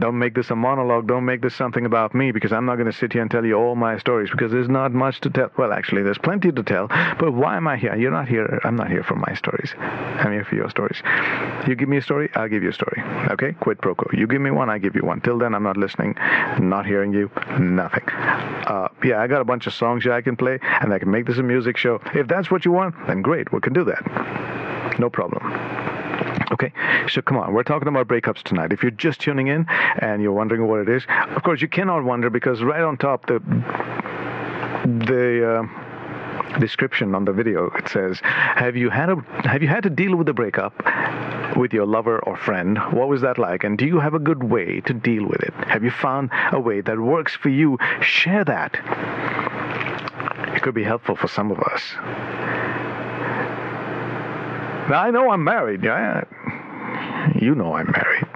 Don't 0.00 0.18
make 0.18 0.34
this 0.34 0.50
a 0.50 0.56
monologue. 0.56 1.06
Don't 1.06 1.26
make 1.26 1.42
this 1.42 1.54
something 1.54 1.84
about 1.84 2.14
me 2.14 2.32
because 2.32 2.52
I'm 2.52 2.64
not 2.64 2.76
going 2.76 2.90
to 2.90 2.96
sit 2.96 3.12
here 3.12 3.22
and 3.22 3.30
tell 3.30 3.44
you 3.44 3.54
all 3.54 3.74
my 3.74 3.98
stories 3.98 4.30
because 4.30 4.50
there's 4.50 4.68
not 4.68 4.92
much 4.92 5.20
to 5.20 5.30
tell. 5.30 5.50
Well, 5.58 5.72
actually, 5.72 6.02
there's 6.02 6.18
plenty 6.18 6.50
to 6.50 6.62
tell. 6.62 6.88
But 6.88 7.32
why 7.32 7.56
am 7.56 7.68
I 7.68 7.76
here? 7.76 7.94
You're 7.94 8.10
not 8.10 8.26
here. 8.26 8.60
I'm 8.64 8.76
not 8.76 8.90
here 8.90 9.02
for 9.02 9.16
my 9.16 9.34
stories. 9.34 9.74
I'm 9.78 10.32
here 10.32 10.44
for 10.44 10.54
your 10.54 10.70
stories. 10.70 11.02
You 11.66 11.74
give 11.74 11.88
me 11.88 11.98
a 11.98 12.02
story, 12.02 12.30
I'll 12.34 12.48
give 12.48 12.62
you 12.62 12.70
a 12.70 12.72
story. 12.72 13.02
Okay? 13.30 13.52
Quid 13.52 13.80
pro 13.80 13.94
quo. 13.94 14.08
You 14.12 14.26
give 14.26 14.40
me 14.40 14.50
one, 14.50 14.70
I 14.70 14.78
give 14.78 14.96
you 14.96 15.02
one. 15.02 15.20
Till 15.20 15.38
then, 15.38 15.54
I'm 15.54 15.62
not 15.62 15.76
listening, 15.76 16.14
not 16.58 16.86
hearing 16.86 17.12
you, 17.12 17.30
nothing. 17.58 18.08
Uh, 18.08 18.88
yeah, 19.04 19.20
I 19.20 19.26
got 19.26 19.40
a 19.40 19.44
bunch 19.44 19.66
of 19.66 19.74
songs 19.74 20.04
here 20.04 20.12
I 20.12 20.22
can 20.22 20.36
play, 20.36 20.58
and 20.62 20.92
I 20.92 20.98
can 20.98 21.10
make 21.10 21.26
this 21.26 21.38
a 21.38 21.42
music 21.42 21.76
show. 21.76 22.00
If 22.14 22.26
that's 22.26 22.50
what 22.50 22.64
you 22.64 22.72
want, 22.72 22.94
then 23.06 23.20
great, 23.22 23.52
we 23.52 23.60
can 23.60 23.72
do 23.72 23.84
that. 23.84 24.98
No 24.98 25.10
problem. 25.10 25.42
Okay, 26.52 26.72
so 27.08 27.22
come 27.22 27.36
on, 27.36 27.54
we're 27.54 27.62
talking 27.62 27.86
about 27.86 28.08
breakups 28.08 28.42
tonight. 28.42 28.72
If 28.72 28.82
you're 28.82 28.90
just 28.90 29.20
tuning 29.20 29.46
in 29.46 29.66
and 29.68 30.20
you're 30.20 30.32
wondering 30.32 30.66
what 30.66 30.80
it 30.80 30.88
is, 30.88 31.04
of 31.36 31.42
course 31.44 31.62
you 31.62 31.68
cannot 31.68 32.02
wonder 32.02 32.28
because 32.28 32.60
right 32.62 32.82
on 32.82 32.96
top 32.96 33.26
the 33.26 33.38
the 34.84 35.60
uh, 35.60 36.58
description 36.58 37.14
on 37.14 37.24
the 37.24 37.32
video 37.32 37.70
it 37.76 37.88
says, 37.88 38.20
"Have 38.24 38.76
you 38.76 38.90
had 38.90 39.10
a 39.10 39.16
have 39.44 39.62
you 39.62 39.68
had 39.68 39.84
to 39.84 39.90
deal 39.90 40.16
with 40.16 40.28
a 40.28 40.34
breakup 40.34 40.74
with 41.56 41.72
your 41.72 41.86
lover 41.86 42.18
or 42.20 42.36
friend? 42.36 42.78
What 42.90 43.08
was 43.08 43.20
that 43.20 43.38
like? 43.38 43.62
And 43.62 43.78
do 43.78 43.86
you 43.86 44.00
have 44.00 44.14
a 44.14 44.18
good 44.18 44.42
way 44.42 44.80
to 44.80 44.92
deal 44.92 45.26
with 45.26 45.42
it? 45.42 45.54
Have 45.68 45.84
you 45.84 45.92
found 45.92 46.30
a 46.50 46.58
way 46.58 46.80
that 46.80 46.98
works 46.98 47.36
for 47.36 47.48
you? 47.48 47.78
Share 48.00 48.44
that. 48.44 48.74
It 50.56 50.62
could 50.62 50.74
be 50.74 50.84
helpful 50.84 51.14
for 51.14 51.28
some 51.28 51.52
of 51.52 51.60
us." 51.60 51.94
Now, 54.90 55.02
I 55.04 55.10
know 55.12 55.30
I'm 55.30 55.44
married. 55.44 55.84
Yeah, 55.84 56.24
you 57.40 57.54
know 57.54 57.74
I'm 57.74 57.90
married. 57.90 58.26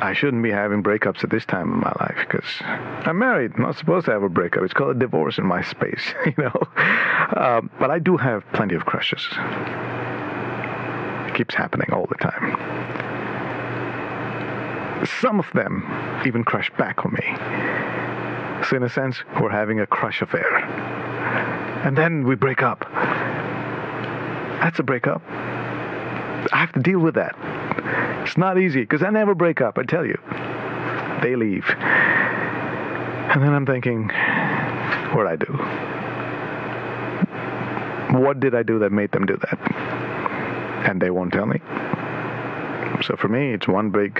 I 0.00 0.14
shouldn't 0.14 0.42
be 0.44 0.50
having 0.50 0.82
breakups 0.82 1.24
at 1.24 1.30
this 1.30 1.44
time 1.44 1.72
in 1.72 1.80
my 1.80 1.92
life 2.00 2.16
because 2.20 2.46
I'm 2.60 3.18
married. 3.18 3.52
I'm 3.56 3.62
not 3.62 3.76
supposed 3.76 4.06
to 4.06 4.12
have 4.12 4.22
a 4.22 4.28
breakup. 4.28 4.62
It's 4.62 4.72
called 4.72 4.96
a 4.96 4.98
divorce 4.98 5.38
in 5.38 5.46
my 5.46 5.62
space, 5.62 6.14
you 6.26 6.34
know. 6.38 6.68
Um, 7.36 7.68
but 7.80 7.90
I 7.90 7.98
do 7.98 8.16
have 8.16 8.44
plenty 8.52 8.76
of 8.76 8.86
crushes. 8.86 9.26
It 11.26 11.34
keeps 11.34 11.54
happening 11.54 11.92
all 11.92 12.06
the 12.06 12.14
time. 12.14 12.56
Some 15.20 15.40
of 15.40 15.46
them 15.52 15.84
even 16.26 16.44
crush 16.44 16.70
back 16.78 17.04
on 17.04 17.12
me. 17.12 17.34
So, 18.68 18.76
in 18.76 18.82
a 18.82 18.88
sense, 18.88 19.22
we're 19.40 19.50
having 19.50 19.80
a 19.80 19.86
crush 19.86 20.22
affair. 20.22 20.58
And 21.84 21.96
then 21.96 22.24
we 22.26 22.34
break 22.34 22.62
up. 22.62 22.84
That's 24.60 24.78
a 24.78 24.82
breakup. 24.82 25.22
I 26.52 26.56
have 26.58 26.72
to 26.72 26.80
deal 26.80 27.00
with 27.00 27.14
that. 27.14 27.34
It's 28.24 28.36
not 28.36 28.58
easy 28.58 28.80
because 28.80 29.02
I 29.02 29.10
never 29.10 29.34
break 29.34 29.60
up, 29.60 29.78
I 29.78 29.84
tell 29.84 30.04
you. 30.04 30.18
They 31.22 31.36
leave. 31.36 31.64
And 31.68 33.42
then 33.42 33.52
I'm 33.52 33.66
thinking, 33.66 34.08
what'd 35.14 35.30
I 35.30 35.36
do? 35.36 35.52
What 38.22 38.40
did 38.40 38.54
I 38.54 38.62
do 38.62 38.78
that 38.78 38.90
made 38.90 39.12
them 39.12 39.26
do 39.26 39.36
that? 39.36 39.58
And 40.88 41.00
they 41.02 41.10
won't 41.10 41.32
tell 41.32 41.46
me. 41.46 41.60
So 43.02 43.16
for 43.16 43.28
me, 43.28 43.52
it's 43.52 43.68
one 43.68 43.90
big 43.90 44.18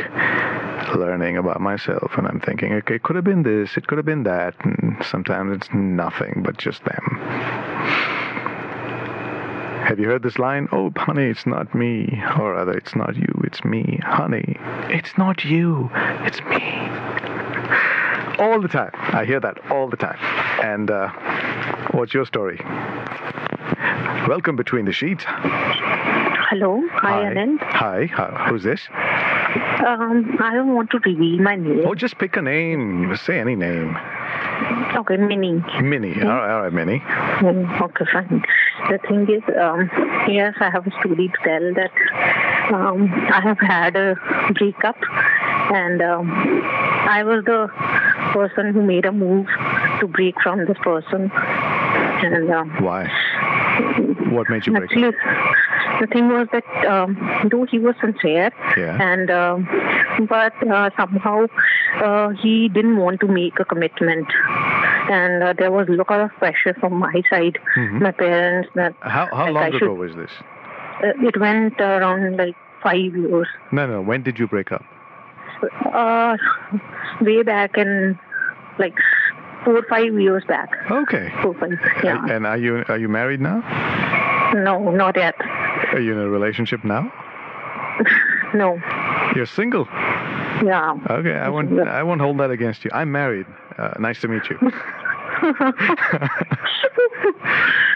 learning 0.94 1.36
about 1.36 1.60
myself, 1.60 2.12
and 2.16 2.26
I'm 2.26 2.40
thinking, 2.40 2.72
okay, 2.74 2.96
it 2.96 3.02
could 3.02 3.16
have 3.16 3.24
been 3.24 3.42
this, 3.42 3.76
it 3.76 3.86
could 3.86 3.98
have 3.98 4.06
been 4.06 4.22
that, 4.24 4.54
and 4.64 4.96
sometimes 5.04 5.56
it's 5.56 5.68
nothing 5.72 6.42
but 6.44 6.56
just 6.56 6.82
them. 6.84 7.18
Have 9.88 9.98
you 9.98 10.06
heard 10.06 10.22
this 10.22 10.38
line? 10.38 10.68
Oh, 10.70 10.92
honey, 10.94 11.30
it's 11.30 11.46
not 11.46 11.74
me. 11.74 12.22
Or 12.38 12.52
rather, 12.52 12.72
it's 12.72 12.94
not 12.94 13.16
you, 13.16 13.40
it's 13.44 13.64
me. 13.64 13.98
Honey, 14.02 14.58
it's 14.90 15.16
not 15.16 15.46
you, 15.46 15.88
it's 15.94 16.42
me. 16.42 16.60
All 18.38 18.60
the 18.60 18.68
time. 18.68 18.90
I 18.94 19.24
hear 19.24 19.40
that 19.40 19.56
all 19.70 19.88
the 19.88 19.96
time. 19.96 20.18
And 20.62 20.90
uh, 20.90 21.08
what's 21.92 22.12
your 22.12 22.26
story? 22.26 22.60
Welcome 24.28 24.56
between 24.56 24.84
the 24.84 24.92
sheets. 24.92 25.24
Hello. 25.26 26.82
Hi, 26.92 27.22
Anand. 27.22 27.62
Hi. 27.62 28.04
Hi. 28.12 28.48
Who's 28.50 28.64
this? 28.64 28.82
Um, 28.92 30.36
I 30.38 30.52
don't 30.52 30.74
want 30.74 30.90
to 30.90 30.98
reveal 30.98 31.40
my 31.40 31.56
name. 31.56 31.84
Oh, 31.86 31.94
just 31.94 32.18
pick 32.18 32.36
a 32.36 32.42
name. 32.42 33.16
Say 33.16 33.40
any 33.40 33.56
name. 33.56 33.96
Okay, 34.96 35.16
Minnie. 35.16 35.62
Minnie. 35.82 36.20
All 36.22 36.28
right, 36.28 36.50
all 36.54 36.62
right, 36.62 36.72
Minnie. 36.72 37.00
Mm, 37.00 37.80
Okay, 37.80 38.04
fine. 38.12 38.42
The 38.90 38.98
thing 39.06 39.22
is, 39.30 39.42
um, 39.60 39.90
yes, 40.28 40.54
I 40.60 40.70
have 40.70 40.86
a 40.86 40.90
story 41.00 41.28
to 41.28 41.38
tell 41.44 41.74
that 41.74 42.72
um, 42.74 43.08
I 43.32 43.40
have 43.40 43.58
had 43.60 43.96
a 43.96 44.16
breakup, 44.54 44.96
and 45.72 46.02
um, 46.02 46.30
I 47.08 47.22
was 47.24 47.44
the 47.44 47.68
person 48.32 48.72
who 48.72 48.82
made 48.82 49.04
a 49.04 49.12
move 49.12 49.46
to 50.00 50.06
break 50.08 50.34
from 50.42 50.64
this 50.66 50.78
person. 50.82 51.30
And 51.34 52.50
um, 52.50 52.70
Why? 52.82 53.06
What 54.30 54.48
made 54.50 54.66
you 54.66 54.72
break 54.72 54.90
up? 55.04 55.14
The 56.00 56.06
thing 56.06 56.28
was 56.28 56.46
that 56.52 56.64
um, 56.86 57.16
though 57.50 57.64
he 57.64 57.78
was 57.78 57.94
sincere, 58.00 58.50
Yeah. 58.76 58.96
and 59.00 59.30
um, 59.30 59.68
but 60.28 60.52
uh, 60.68 60.90
somehow 60.96 61.46
uh, 61.96 62.28
he 62.30 62.68
didn't 62.68 62.96
want 62.98 63.20
to 63.20 63.26
make 63.28 63.58
a 63.60 63.64
commitment, 63.64 64.26
and 65.10 65.42
uh, 65.42 65.52
there 65.58 65.70
was 65.72 65.88
a 65.88 65.92
lot 65.92 66.10
of 66.20 66.30
pressure 66.38 66.74
from 66.80 66.94
my 66.94 67.22
side, 67.30 67.58
Mhm. 67.76 68.00
my 68.00 68.12
parents. 68.12 68.68
That 68.74 68.94
How, 69.00 69.26
how 69.26 69.44
like 69.46 69.54
long 69.54 69.64
I 69.64 69.68
ago 69.68 69.78
should- 69.78 69.98
was 69.98 70.14
this? 70.14 70.30
uh, 71.04 71.12
it 71.28 71.38
went 71.38 71.80
around 71.80 72.36
like 72.36 72.56
five 72.82 73.14
years, 73.16 73.48
No, 73.72 73.86
no. 73.86 74.00
When 74.00 74.22
did 74.22 74.38
you 74.38 74.46
break 74.46 74.70
up? 74.72 74.84
uh, 75.92 76.36
way 77.20 77.42
back 77.42 77.76
in 77.76 78.18
like 78.78 78.94
four 79.64 79.76
or 79.76 79.82
five 79.90 80.12
years 80.14 80.44
back. 80.46 80.70
Okay. 80.90 81.32
Four 81.42 81.54
five, 81.54 81.72
yeah. 82.04 82.24
And 82.30 82.46
are 82.46 82.56
you 82.56 82.84
are 82.88 82.98
you 82.98 83.08
married 83.08 83.40
now? 83.40 83.58
No, 84.54 84.90
not 84.92 85.16
yet. 85.16 85.34
Are 85.92 86.00
you 86.00 86.12
in 86.12 86.18
a 86.18 86.28
relationship 86.28 86.84
now? 86.84 87.12
No. 88.54 88.78
You're 89.34 89.46
single. 89.46 89.86
Yeah. 90.64 90.96
Okay, 91.10 91.34
I 91.34 91.48
won't. 91.48 91.72
Yeah. 91.72 91.82
I 91.84 92.02
won't 92.02 92.20
hold 92.20 92.38
that 92.38 92.50
against 92.50 92.84
you. 92.84 92.90
I'm 92.94 93.12
married. 93.12 93.46
Uh, 93.76 93.92
nice 93.98 94.20
to 94.22 94.28
meet 94.28 94.42
you. 94.50 94.58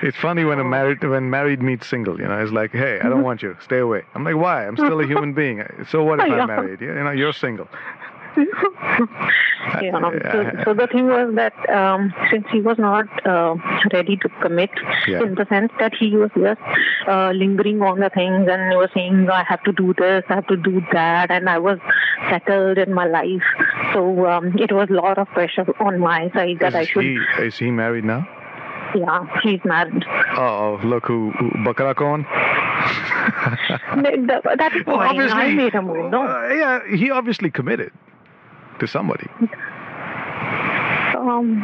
it's 0.02 0.16
funny 0.18 0.44
when 0.44 0.58
a 0.60 0.64
married 0.64 1.02
when 1.02 1.30
married 1.30 1.60
meets 1.62 1.86
single. 1.88 2.20
You 2.20 2.26
know, 2.28 2.38
it's 2.40 2.52
like, 2.52 2.70
hey, 2.72 3.00
I 3.02 3.08
don't 3.08 3.22
want 3.22 3.42
you. 3.42 3.56
Stay 3.64 3.78
away. 3.78 4.02
I'm 4.14 4.24
like, 4.24 4.36
why? 4.36 4.66
I'm 4.66 4.76
still 4.76 5.00
a 5.00 5.06
human 5.06 5.32
being. 5.32 5.62
So 5.90 6.04
what 6.04 6.20
if 6.20 6.26
Yeah. 6.28 6.42
I'm 6.42 6.46
married? 6.48 6.80
You 6.80 6.94
know, 6.94 7.10
you're 7.10 7.32
single. 7.32 7.68
So, 9.72 10.50
so 10.64 10.74
the 10.74 10.88
thing 10.90 11.06
was 11.06 11.34
that 11.36 11.54
um, 11.70 12.12
since 12.30 12.44
he 12.52 12.60
was 12.60 12.76
not 12.78 13.06
uh, 13.26 13.54
ready 13.92 14.16
to 14.18 14.28
commit, 14.42 14.70
Yeah. 15.06 15.22
in 15.22 15.34
the 15.34 15.46
sense 15.48 15.72
that 15.78 15.94
he 15.94 16.16
was 16.16 16.30
just 16.36 16.60
uh, 17.08 17.30
lingering 17.30 17.80
on 17.80 18.00
the 18.00 18.10
things 18.10 18.48
and 18.50 18.70
he 18.70 18.76
was 18.76 18.90
saying, 18.92 19.30
I 19.30 19.44
have 19.44 19.62
to 19.64 19.72
do 19.72 19.94
this, 19.96 20.24
I 20.28 20.34
have 20.34 20.46
to 20.48 20.56
do 20.56 20.82
that, 20.92 21.30
and 21.30 21.48
I 21.48 21.58
was 21.58 21.78
settled 22.28 22.78
in 22.78 22.92
my 22.92 23.06
life. 23.06 23.42
So 23.94 24.26
um, 24.26 24.56
it 24.58 24.72
was 24.72 24.88
a 24.90 24.94
lot 24.94 25.16
of 25.18 25.28
pressure 25.28 25.64
on 25.80 26.00
my 26.00 26.30
side 26.34 26.58
that 26.60 26.74
I 26.74 26.84
should, 26.84 27.04
he 27.04 27.18
is 27.38 27.56
he 27.56 27.70
married 27.70 28.04
now? 28.04 28.26
yeah, 28.94 29.24
he's 29.42 29.60
married. 29.64 30.04
Oh, 30.36 30.78
look 30.84 31.06
who, 31.06 31.30
who 31.38 31.50
Bakara 31.64 31.94
Khan. 31.94 32.26
That- 34.26 34.42
That 34.58 34.72
is 34.76 34.82
fine. 34.84 35.20
I 35.20 35.52
made 35.54 35.74
a 35.74 35.82
move, 35.82 36.10
no? 36.10 36.22
uh, 36.26 36.48
yeah, 36.48 36.80
he 36.96 37.10
obviously 37.10 37.50
committed 37.50 37.92
to 38.82 38.88
somebody. 38.88 39.28
Um, 41.16 41.62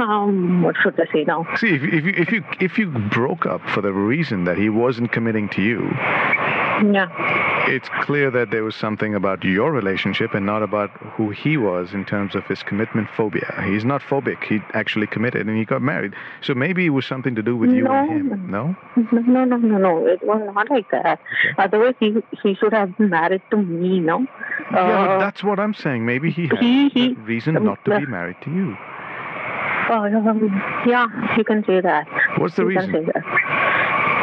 Um, 0.00 0.62
what 0.62 0.76
should 0.82 0.98
I 0.98 1.12
say 1.12 1.24
now? 1.24 1.46
See, 1.56 1.74
if, 1.74 1.82
if 1.82 2.04
you 2.04 2.14
if 2.16 2.32
you 2.32 2.44
if 2.58 2.78
you 2.78 2.86
broke 2.88 3.44
up 3.44 3.60
for 3.68 3.82
the 3.82 3.92
reason 3.92 4.44
that 4.44 4.56
he 4.56 4.70
wasn't 4.70 5.12
committing 5.12 5.48
to 5.50 5.62
you, 5.62 5.80
Yeah. 6.92 7.08
it's 7.68 7.88
clear 8.02 8.30
that 8.30 8.50
there 8.50 8.64
was 8.64 8.74
something 8.74 9.14
about 9.14 9.44
your 9.44 9.70
relationship 9.70 10.34
and 10.34 10.46
not 10.46 10.62
about 10.62 10.90
who 11.16 11.30
he 11.30 11.56
was 11.56 11.92
in 11.92 12.04
terms 12.04 12.34
of 12.34 12.44
his 12.46 12.62
commitment 12.62 13.08
phobia. 13.16 13.62
He's 13.66 13.84
not 13.84 14.00
phobic. 14.02 14.42
He 14.44 14.60
actually 14.74 15.06
committed 15.06 15.46
and 15.46 15.56
he 15.58 15.64
got 15.64 15.82
married. 15.82 16.14
So 16.42 16.54
maybe 16.54 16.86
it 16.86 16.90
was 16.90 17.04
something 17.06 17.34
to 17.34 17.42
do 17.42 17.56
with 17.56 17.70
you 17.70 17.86
and 17.86 18.10
him. 18.32 18.50
No? 18.50 18.76
No, 19.12 19.44
no, 19.44 19.56
no, 19.56 19.78
no. 19.78 20.06
It 20.06 20.22
was 20.24 20.40
not 20.54 20.70
like 20.70 20.90
that. 20.90 21.20
Otherwise, 21.58 21.94
he 22.00 22.16
he 22.42 22.54
should 22.54 22.72
have 22.72 22.96
been 22.96 23.10
married 23.10 23.42
to 23.50 23.56
me, 23.58 24.00
no? 24.00 24.20
yeah, 24.20 24.26
but 24.72 25.10
Uh, 25.10 25.18
that's 25.18 25.42
what 25.44 25.58
I'm 25.60 25.74
saying. 25.74 26.06
Maybe 26.06 26.30
he 26.30 26.46
had 26.48 26.58
he- 26.58 26.88
he- 26.88 27.12
a 27.12 27.14
reason 27.34 27.56
um, 27.56 27.64
not 27.64 27.84
to 27.84 27.90
be 27.98 28.06
uh, 28.06 28.08
married 28.08 28.36
to 28.42 28.50
you. 28.50 28.76
uh, 29.90 29.94
um, 30.30 30.62
yeah, 30.86 31.06
you 31.36 31.44
can 31.44 31.64
say 31.64 31.80
that. 31.80 32.06
What's 32.38 32.56
the 32.56 32.62
you 32.62 32.68
reason? 32.68 32.90
Can 32.92 33.06
say 33.06 33.12
that. 33.14 33.24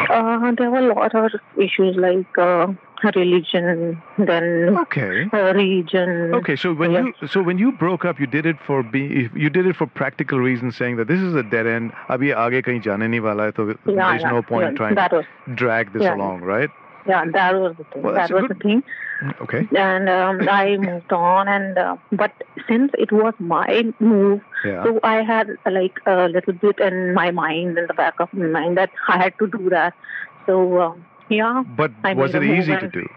Uh, 0.08 0.52
there 0.56 0.70
were 0.70 0.78
a 0.78 0.94
lot 0.94 1.14
of 1.14 1.32
issues 1.56 1.96
like 1.96 2.38
uh, 2.38 2.66
religion, 3.14 4.00
then 4.18 4.76
okay. 4.78 5.26
Uh, 5.32 5.52
region. 5.54 6.34
Okay, 6.34 6.56
so 6.56 6.74
when 6.74 6.92
you 6.92 7.14
so 7.28 7.42
when 7.42 7.58
you 7.58 7.72
broke 7.72 8.04
up, 8.04 8.18
you 8.18 8.26
did 8.26 8.46
it 8.46 8.56
for 8.66 8.82
be 8.82 9.28
you 9.34 9.50
did 9.50 9.66
it 9.66 9.76
for 9.76 9.86
practical 9.86 10.38
reasons, 10.38 10.76
saying 10.76 10.96
that 10.96 11.08
this 11.08 11.20
is 11.20 11.34
a 11.34 11.42
dead 11.42 11.66
end. 11.66 11.92
Abhi 12.08 12.34
aage 12.34 12.62
kahin 12.64 12.82
jaane 12.82 13.08
nahi 13.14 13.22
wala 13.22 13.44
hai, 13.44 13.50
to 13.52 13.66
yeah, 13.68 13.94
there 13.94 14.16
is 14.16 14.22
yeah. 14.22 14.30
no 14.30 14.42
point 14.42 14.70
yeah, 14.70 14.76
trying 14.76 14.94
was, 14.94 15.24
to 15.46 15.54
drag 15.54 15.92
this 15.92 16.02
along, 16.02 16.40
right? 16.40 16.70
Yeah, 17.07 17.25
that 17.33 17.55
was 17.55 17.75
the 17.77 17.83
thing. 17.85 18.01
Well, 18.03 18.13
that's 18.13 18.29
that 18.31 18.37
a 18.37 18.41
was 18.41 18.47
good- 18.47 18.57
the 18.57 18.63
thing. 18.63 18.83
Okay. 19.41 19.67
and 19.77 20.09
um, 20.09 20.39
I 20.49 20.77
moved 20.77 21.11
on. 21.13 21.47
And 21.47 21.77
uh, 21.77 21.95
but 22.11 22.31
since 22.67 22.91
it 22.97 23.11
was 23.11 23.33
my 23.39 23.83
move, 23.99 24.41
Yeah. 24.65 24.83
so 24.83 24.99
I 25.03 25.21
had 25.21 25.49
uh, 25.65 25.71
like 25.71 25.99
a 26.05 26.27
little 26.27 26.53
bit 26.53 26.79
in 26.79 27.13
my 27.13 27.31
mind, 27.31 27.77
in 27.77 27.87
the 27.87 27.93
back 27.93 28.19
of 28.19 28.33
my 28.33 28.47
mind, 28.47 28.77
that 28.77 28.89
I 29.07 29.17
had 29.17 29.37
to 29.39 29.47
do 29.47 29.69
that. 29.69 29.93
So 30.45 30.77
uh, 30.77 30.93
yeah, 31.29 31.63
But 31.77 31.91
I 32.03 32.13
was 32.13 32.35
it 32.35 32.39
made 32.41 32.49
a 32.51 32.59
easy 32.59 32.71
move 32.71 32.79
to 32.79 32.85
and- 32.85 32.93
do? 32.93 33.07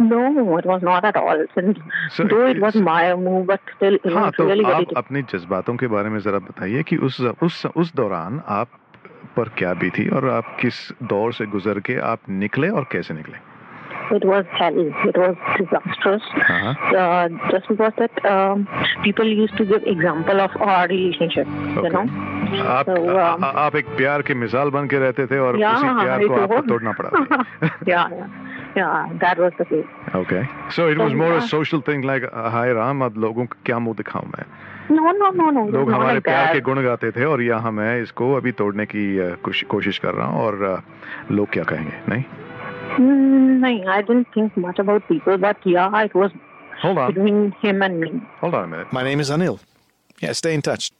no, 0.00 0.56
it 0.58 0.66
was 0.66 0.82
not 0.82 1.04
at 1.04 1.16
all. 1.16 1.44
Since 1.54 1.78
So 2.16 2.24
though 2.24 2.46
it 2.46 2.60
was 2.60 2.74
it's- 2.76 2.84
my 2.84 3.14
move, 3.14 3.46
but 3.46 3.60
still 3.76 3.94
it 3.96 4.04
हाँ 4.04 4.26
was 4.26 4.34
तो 4.36 4.46
really 4.48 4.64
very 4.64 4.86
आप 4.86 4.96
अपने 5.04 5.22
जज्बातों 5.32 5.76
के 5.76 5.86
बारे 5.96 6.10
में 6.10 6.18
जरा 6.28 6.38
बताइए 6.50 6.82
कि 6.90 6.96
उस 7.08 7.20
उस 7.42 7.64
उस 7.84 7.94
दौरान 8.02 8.42
आप 8.60 8.68
पर 9.37 9.49
क्या 9.57 9.73
बीती 9.81 10.07
और 10.17 10.29
आप 10.29 10.57
किस 10.59 10.87
दौर 11.13 11.33
से 11.33 11.45
गुजर 11.55 11.79
के 11.89 11.97
आप 12.11 12.29
निकले 12.43 12.69
और 12.69 12.87
कैसे 12.91 13.13
निकले 13.13 13.53
it 14.11 14.25
was 14.25 14.45
hell. 14.51 14.77
It 14.77 15.17
was 15.17 15.35
disastrous. 15.57 16.21
Uh-huh. 16.35 16.97
Uh, 16.97 17.29
just 17.51 17.67
because 17.67 17.93
that 17.97 18.25
um, 18.25 18.67
people 19.03 19.25
used 19.25 19.55
to 19.57 19.65
give 19.65 19.83
example 19.83 20.41
of 20.41 20.51
our 20.61 20.87
relationship, 20.87 21.47
okay. 21.47 21.87
you 21.87 21.89
know. 21.89 22.05
आप 22.53 22.85
So, 22.85 22.95
um, 22.95 23.43
आ- 23.43 23.51
आप 23.65 23.75
एक 23.75 23.87
प्यार 23.97 24.21
के 24.21 24.33
मिसाल 24.33 24.69
बन 24.69 24.87
के 24.87 24.99
रहते 24.99 25.25
थे 25.27 25.39
और 25.39 25.57
Yeah, 25.59 25.75
उसी 25.75 26.03
प्यार 26.03 26.27
को 26.27 26.41
आपको 26.41 26.61
तोड़ना 26.67 26.91
पड़ा 27.01 27.43
या 27.87 28.09
yeah, 28.09 28.27
yeah. 28.75 29.09
That 29.21 29.37
was 29.39 29.53
the 29.57 29.65
case. 29.65 29.85
Okay. 30.15 30.43
So 30.75 30.87
it 30.93 30.97
was 30.97 31.11
So, 31.11 31.17
more 31.17 31.33
a 31.37 31.41
social 31.47 31.81
thing 31.89 32.01
like 32.11 32.23
हाय 32.55 32.73
राम 32.73 33.03
अब 33.05 33.17
लोगों 33.25 33.45
को 33.45 33.55
क्या 33.65 33.79
मुँह 33.79 33.95
दिखाऊँ 33.97 34.27
मैं 34.37 34.45
No, 34.95 35.11
no, 35.19 35.29
no, 35.39 35.49
no. 35.57 35.61
it 35.67 35.73
लोग 35.73 35.91
हमारे 35.91 36.13
like 36.15 36.23
प्यार 36.23 36.45
that. 36.45 36.53
के 36.53 36.61
गुण 36.69 36.81
गाते 36.83 37.11
थे 37.17 37.25
और 37.25 37.41
यहाँ 37.41 37.71
मैं 37.71 37.91
इसको 38.01 38.33
अभी 38.37 38.51
तोड़ने 38.61 38.85
की 38.95 39.03
कोशिश 39.73 39.97
कर 40.05 40.13
रहा 40.15 40.27
हूँ 40.27 40.41
और 40.45 40.83
लोग 41.31 41.51
क्या 41.53 41.63
कहेंगे 41.73 41.99
नहीं 42.13 42.23
Mm, 42.93 43.59
no, 43.61 43.69
I 43.91 44.01
didn't 44.07 44.27
think 44.33 44.55
much 44.63 44.79
about 44.81 45.07
people, 45.07 45.37
but 45.43 45.57
yeah, 45.65 46.01
it 46.07 46.13
was 46.13 46.31
Hold 46.81 46.97
on. 47.03 47.13
between 47.13 47.39
him 47.61 47.81
and 47.81 47.99
me. 47.99 48.09
Hold 48.41 48.53
on 48.53 48.65
a 48.65 48.67
minute. 48.67 48.91
My 48.97 49.01
name 49.07 49.19
is 49.23 49.31
Anil. 49.31 49.57
Yeah, 50.21 50.33
stay 50.33 50.53
in 50.53 50.61
touch. 50.61 50.91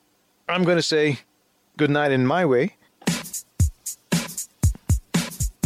I'm 0.50 0.64
going 0.64 0.78
to 0.78 0.86
say 0.88 1.20
good 1.78 1.92
night 1.92 2.12
in 2.12 2.26
my 2.26 2.46
way. 2.54 2.64